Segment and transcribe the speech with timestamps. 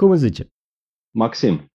[0.00, 0.46] Cum îți zice?
[1.10, 1.66] Maxim.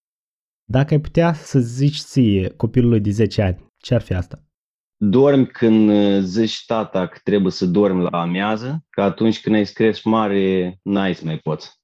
[0.63, 4.43] Dacă ai putea să zici ție copilului de 10 ani, ce ar fi asta?
[4.97, 9.63] Dormi când uh, zici tata că trebuie să dormi la amiază, că atunci când ai
[9.63, 11.79] crești mare, n-ai să mai poți.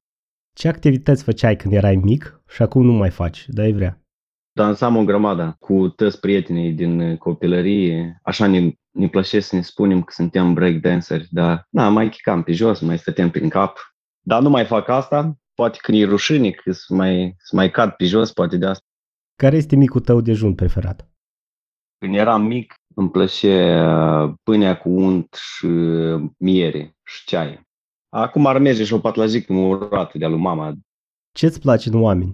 [0.55, 4.01] Ce activități făceai când erai mic și acum nu mai faci, dar ai vrea?
[4.51, 8.19] Dansam o grămadă cu toți prietenii din copilărie.
[8.23, 12.51] Așa ne, ne plăcea să ne spunem că suntem breakdanceri, dar na, mai chicam pe
[12.51, 13.77] jos, mai stăteam prin cap.
[14.23, 18.05] Dar nu mai fac asta, poate când e rușinic să mai, să mai cad pe
[18.05, 18.85] jos, poate de asta.
[19.35, 21.09] Care este micul tău dejun preferat?
[21.97, 25.67] Când eram mic, îmi plăcea pâinea cu unt și
[26.37, 27.67] miere și ceai.
[28.09, 30.73] Acum ar merge și o patlajică murată de-a lui mama.
[31.31, 32.33] Ce-ți place în oameni?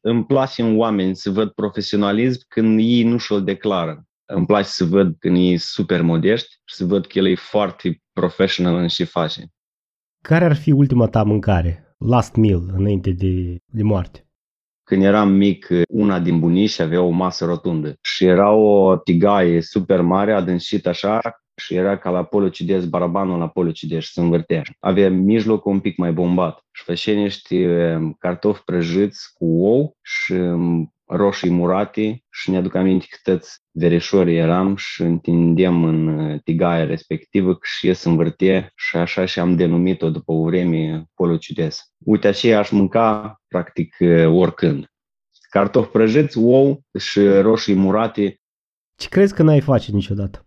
[0.00, 4.04] Îmi place în oameni să văd profesionalism când ei nu și-l declară.
[4.24, 8.02] Îmi place să văd când ei super modești și să văd că el e foarte
[8.12, 9.46] professional în ce face.
[10.22, 11.85] Care ar fi ultima ta mâncare?
[11.98, 14.20] Last meal, înainte de, de moarte?
[14.82, 20.00] Când eram mic, una din bunici avea o masă rotundă și era o tigaie super
[20.00, 21.20] mare, adâncită așa,
[21.56, 24.62] și era ca la polocides, barabanul la polocides și se învârtea.
[24.78, 27.56] Avea mijlocul un pic mai bombat și făcea niște
[27.96, 34.36] um, cartofi prăjiți cu ou și um, roșii murate și ne-aduc aminte că toți verișori
[34.36, 40.10] eram și întindem în uh, tigaia respectivă și se învârte și așa și am denumit-o
[40.10, 41.92] după o vreme polocides.
[42.04, 44.90] Uite, aceea aș mânca practic uh, oricând.
[45.50, 48.40] Cartofi prăjiți, ou și roșii murate.
[48.94, 50.45] Ce crezi că n-ai face niciodată?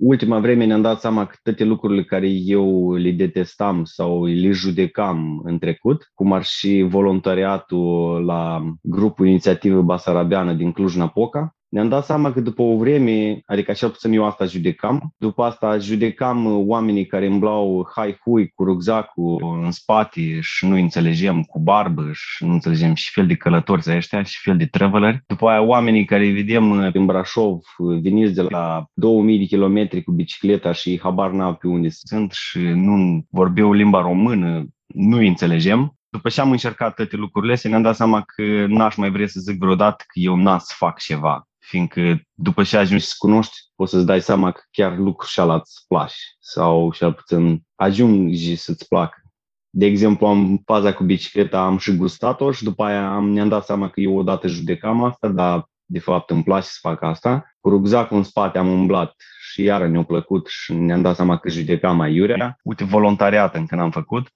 [0.00, 5.40] Ultima vreme ne-am dat seama că toate lucrurile care eu le detestam sau le judecam
[5.44, 12.32] în trecut, cum ar și voluntariatul la grupul Inițiativă Basarabeană din Cluj-Napoca, ne-am dat seama
[12.32, 17.26] că după o vreme, adică așa puțin eu asta judecam, după asta judecam oamenii care
[17.26, 22.94] îmblau hai hui cu rucsacul în spate și nu înțelegem cu barbă și nu înțelegem
[22.94, 25.22] și fel de călători ăștia și fel de traveleri.
[25.26, 27.58] După aia oamenii care îi vedem în Brașov
[28.02, 32.58] veniți de la 2000 de kilometri cu bicicleta și habar n-au pe unde sunt și
[32.58, 35.94] nu vorbeau limba română, nu înțelegem.
[36.08, 39.40] După ce am încercat toate lucrurile astea, ne-am dat seama că n-aș mai vrea să
[39.40, 43.90] zic vreodată că eu n-am să fac ceva fiindcă după ce ajungi să cunoști, poți
[43.90, 48.88] să-ți dai seama că chiar lucrul și ala îți place sau și puțin ajungi să-ți
[48.88, 49.22] placă.
[49.70, 53.64] De exemplu, am paza cu bicicleta, am și gustat-o și după aia am, ne-am dat
[53.64, 57.54] seama că eu odată judecam asta, dar de fapt îmi place să fac asta.
[57.60, 59.14] Cu rucsacul în spate am umblat
[59.50, 62.56] și iară ne-a plăcut și ne-am dat seama că judecam mai iurea.
[62.62, 64.28] Uite, voluntariat încă n-am făcut.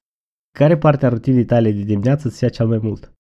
[0.59, 3.13] Care parte a rutinii tale de dimineață îți ia cel mai mult?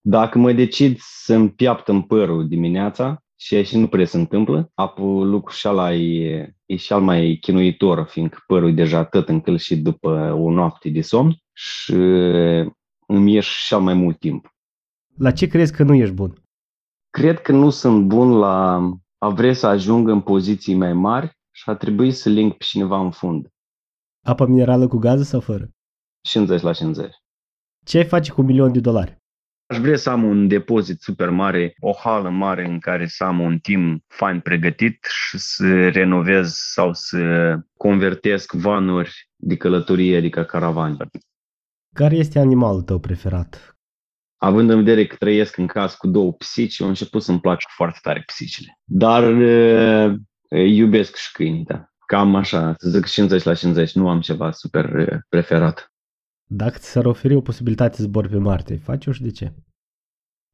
[0.00, 4.70] Dacă mă decid să-mi piaptă în părul dimineața, și și nu prea se întâmplă.
[4.74, 9.28] Apoi lucrul și ala e, e și șal mai chinuitor, fiindcă părul e deja tot
[9.28, 11.92] încălșit după o noapte de somn și
[13.06, 14.54] îmi ieși și șal mai mult timp.
[15.16, 16.42] La ce crezi că nu ești bun?
[17.10, 18.80] Cred că nu sunt bun la
[19.18, 23.00] a vrea să ajung în poziții mai mari și a trebui să ling pe cineva
[23.00, 23.48] în fund.
[24.26, 25.70] Apa minerală cu gază sau fără?
[26.20, 27.14] 50 la 50.
[27.84, 29.18] Ce ai face cu un milion de dolari?
[29.68, 33.40] Aș vrea să am un depozit super mare, o hală mare în care să am
[33.40, 40.96] un timp fain pregătit și să renovez sau să convertesc vanuri de călătorie, adică caravane.
[41.94, 43.76] Care este animalul tău preferat?
[44.36, 47.98] Având în vedere că trăiesc în casă cu două pisici, au început să-mi place foarte
[48.02, 48.78] tare pisicile.
[48.84, 50.14] Dar uh,
[50.48, 51.84] iubesc și câinii, da.
[52.06, 55.90] Cam așa, să zic 50 la 50, nu am ceva super preferat.
[56.48, 59.52] Dacă ți s-ar oferi o posibilitate să zbori pe Marte, faci-o și de ce?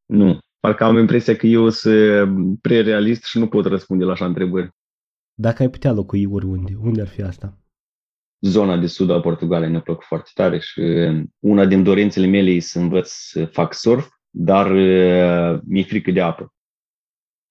[0.07, 0.39] Nu.
[0.61, 4.71] Parcă am impresia că eu sunt prea realist și nu pot răspunde la așa întrebări.
[5.35, 7.59] Dacă ai putea locui oriunde, unde ar fi asta?
[8.41, 10.81] Zona de sud a Portugaliei ne plac foarte tare și
[11.39, 14.71] una din dorințele mele e să învăț să fac surf, dar
[15.65, 16.55] mi-e frică de apă.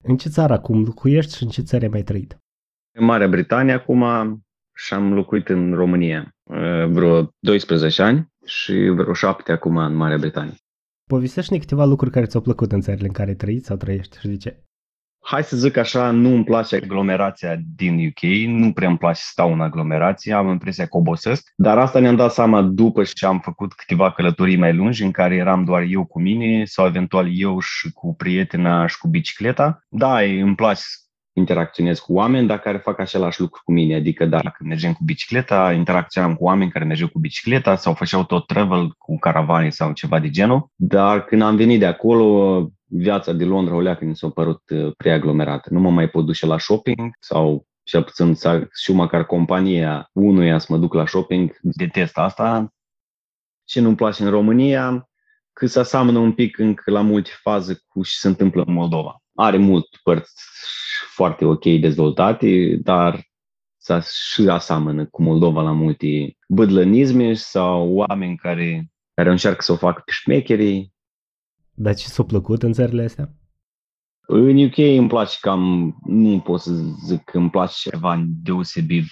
[0.04, 2.38] În ce țară acum locuiești și în ce țară ai mai trăit?
[2.98, 4.04] În Marea Britanie acum
[4.74, 6.34] și am locuit în România
[6.88, 10.54] vreo 12 ani și vreo șapte acum în Marea Britanie.
[11.08, 14.36] Povestește-ne câteva lucruri care ți-au plăcut în țările în care trăiți sau trăiești și de
[14.36, 14.64] ce?
[15.24, 19.28] Hai să zic așa, nu îmi place aglomerația din UK, nu prea îmi place să
[19.30, 23.40] stau în aglomerație, am impresia că obosesc, dar asta ne-am dat seama după ce am
[23.40, 27.60] făcut câteva călătorii mai lungi în care eram doar eu cu mine sau eventual eu
[27.60, 29.84] și cu prietena și cu bicicleta.
[29.88, 30.82] Da, îmi place
[31.32, 33.94] interacționez cu oameni, dar care fac același lucru cu mine.
[33.94, 38.46] Adică dacă mergem cu bicicleta, interacționam cu oameni care mergeau cu bicicleta sau făceau tot
[38.46, 40.70] travel cu caravane sau ceva de genul.
[40.74, 44.92] Dar când am venit de acolo, viața de Londra o leacă mi s-a părut uh,
[44.96, 45.68] prea aglomerată.
[45.72, 48.34] Nu mă mai pot duce la shopping sau cel puțin
[48.82, 51.58] și măcar compania unuia să mă duc la shopping.
[51.60, 52.72] Detest asta.
[53.64, 55.08] Ce nu-mi place în România,
[55.52, 59.21] că se aseamănă un pic încă la multifază cu ce se întâmplă în Moldova.
[59.42, 60.44] Are mult părți
[61.14, 63.30] foarte ok dezvoltate, dar
[63.76, 64.00] să
[64.32, 70.02] și aseamănă cu Moldova la multe bădlănisme sau oameni care, care încearcă să o facă
[70.04, 70.92] pe șmecherii.
[71.74, 73.32] Dar ce s-a plăcut în țările astea?
[74.26, 76.72] În UK îmi place cam, nu pot să
[77.06, 79.04] zic că îmi place ceva deosebit,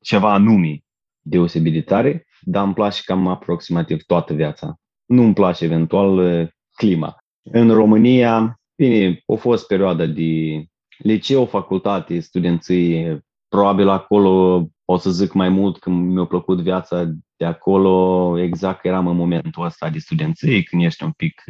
[0.00, 0.78] ceva anume
[1.20, 4.74] deosebit de tare, dar îmi place cam aproximativ toată viața.
[5.04, 7.16] Nu îmi place eventual clima.
[7.42, 10.64] În România, bine, a fost perioada de
[10.98, 13.18] liceu, facultate, studenții,
[13.48, 17.04] probabil acolo o să zic mai mult că mi-a plăcut viața
[17.36, 21.42] de acolo, exact că eram în momentul ăsta de studenție, când ești un pic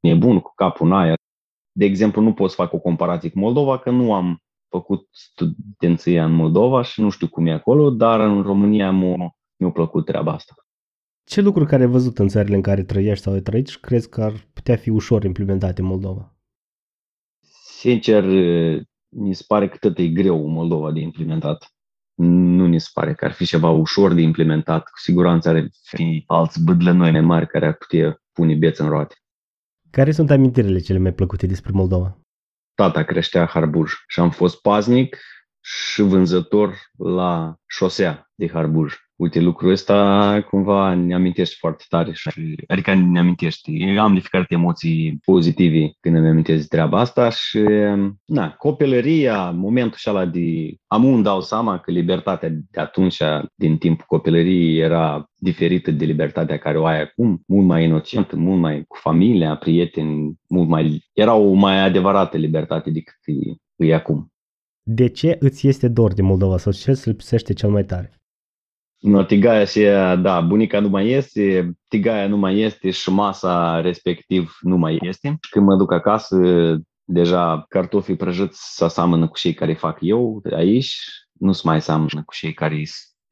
[0.00, 1.14] nebun cu capul în aer.
[1.72, 4.38] De exemplu, nu pot să fac o comparație cu Moldova, că nu am
[4.68, 9.70] făcut studenția în Moldova și nu știu cum e acolo, dar în România mi-a, mi-a
[9.70, 10.54] plăcut treaba asta.
[11.24, 14.08] Ce lucruri care ai văzut în țările în care trăiești sau ai trăit și crezi
[14.08, 16.35] că ar putea fi ușor implementate în Moldova?
[17.78, 18.24] Sincer,
[19.08, 21.70] mi se pare că tot e greu în Moldova de implementat.
[22.14, 24.82] Nu mi se pare că ar fi ceva ușor de implementat.
[24.82, 29.14] Cu siguranță ar fi alți bădlănoi mari care ar putea pune bețe în roate.
[29.90, 32.18] Care sunt amintirile cele mai plăcute despre Moldova?
[32.74, 35.16] Tata creștea harbuj și am fost paznic
[35.66, 38.94] și vânzător la șosea de harbuj.
[39.16, 42.12] Uite, lucrul ăsta cumva ne amintește foarte tare.
[42.12, 42.30] Și,
[42.66, 43.70] adică ne amintește.
[43.72, 47.60] Eu am de fiecare emoții pozitive când îmi amintesc de treaba asta și,
[48.24, 50.74] na, copilăria, momentul ăla de...
[50.86, 53.22] Am un dau seama că libertatea de atunci,
[53.54, 58.60] din timpul copilăriei, era diferită de libertatea care o ai acum, mult mai inocentă, mult
[58.60, 61.08] mai cu familia, prieteni, mult mai...
[61.12, 63.16] Era o mai adevărată libertate decât
[63.76, 64.30] e, e acum.
[64.88, 68.12] De ce îți este dor de Moldova sau ce îți lipsește cel mai tare?
[68.98, 69.80] No, tigaia și,
[70.22, 75.38] da, bunica nu mai este, tigaia nu mai este și masa respectiv nu mai este.
[75.50, 76.38] Când mă duc acasă,
[77.04, 80.96] deja cartofii prăjiți se aseamănă cu cei care fac eu aici,
[81.32, 82.82] nu se mai seamănă cu cei care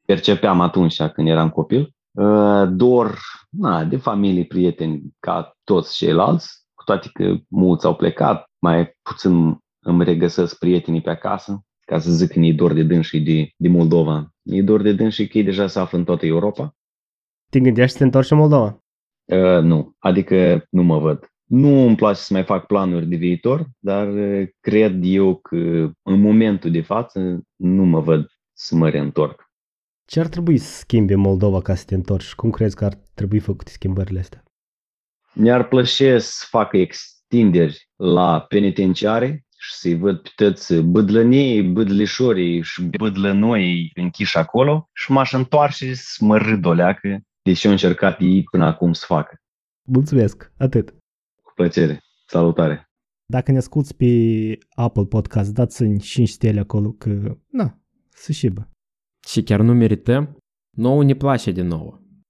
[0.05, 1.93] percepeam atunci când eram copil.
[2.11, 3.19] Uh, dor
[3.49, 9.63] na, de familie, prieteni, ca toți ceilalți, cu toate că mulți au plecat, mai puțin
[9.85, 13.67] îmi regăsesc prietenii pe acasă, ca să zic că ne dor de dânsii de, de
[13.67, 14.33] Moldova.
[14.41, 16.75] Ne dor de dânsii că ei deja se află în toată Europa.
[17.49, 18.83] Te gândești să te întorci în Moldova?
[19.25, 21.29] Uh, nu, adică nu mă văd.
[21.43, 26.21] Nu îmi place să mai fac planuri de viitor, dar uh, cred eu că în
[26.21, 29.43] momentul de față nu mă văd să mă reîntorc.
[30.05, 32.33] Ce ar trebui să schimbe Moldova ca să te întorci?
[32.33, 34.43] Cum crezi că ar trebui făcute schimbările astea?
[35.33, 42.83] Mi-ar plăcea să facă extinderi la penitenciare și să-i văd pe toți bădlănii, bădlișorii și
[42.83, 48.21] bădlănoi închiși acolo și m-aș întoarce să mă râd o leacă de ce au încercat
[48.21, 49.35] ei până acum să facă.
[49.87, 50.89] Mulțumesc, atât.
[51.43, 51.99] Cu plăcere.
[52.27, 52.89] Salutare.
[53.25, 54.05] Dacă ne asculti pe
[54.69, 57.79] Apple Podcast, dați-mi 5 stele acolo că, na,
[58.09, 58.69] să șibă.
[59.27, 60.37] Și chiar nu merităm?
[60.77, 61.99] Nouă ne place de nouă.